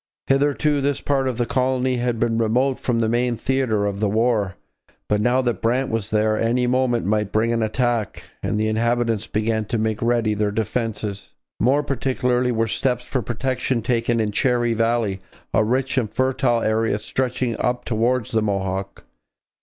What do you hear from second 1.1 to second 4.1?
of the colony had been remote from the main theatre of the